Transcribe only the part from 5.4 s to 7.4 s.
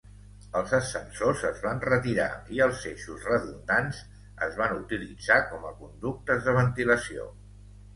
com a conductes de ventilació.